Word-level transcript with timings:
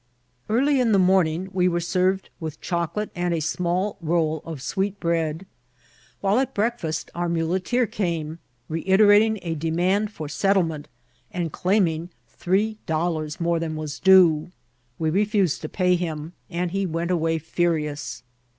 Barly 0.47 0.79
in 0.79 0.93
the 0.93 0.97
morning 0.97 1.49
we 1.53 1.67
were 1.67 1.79
served 1.79 2.31
with 2.39 2.59
choc<^e 2.59 3.11
and 3.13 3.35
a 3.35 3.39
small 3.39 3.97
roll 4.01 4.41
of 4.45 4.59
sweet 4.59 4.99
bread. 4.99 5.45
While 6.21 6.39
at 6.39 6.55
breakfMl 6.55 7.07
our 7.13 7.29
muleteer 7.29 7.85
came, 7.85 8.39
reiterating 8.67 9.37
a 9.43 9.53
demand 9.53 10.11
for 10.11 10.27
settle* 10.27 10.63
ment, 10.63 10.87
and 11.29 11.51
claiming 11.51 12.09
three 12.27 12.79
dollars 12.87 13.39
more 13.39 13.59
than 13.59 13.75
was 13.75 13.99
due. 13.99 14.25
▲ 14.35 14.35
LAWSUIT. 14.35 14.51
61 15.13 15.13
We 15.13 15.23
refnsed 15.23 15.61
to 15.61 15.69
pay 15.69 15.95
him, 15.95 16.33
and 16.49 16.71
he 16.71 16.87
w^it 16.87 17.11
away 17.11 17.37
furious. 17.37 18.23